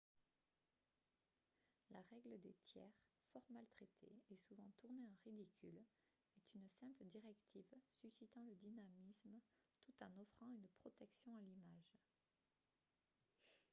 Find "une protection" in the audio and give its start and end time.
10.55-11.35